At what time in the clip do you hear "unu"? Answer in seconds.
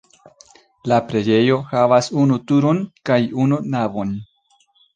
2.23-2.39, 3.47-3.63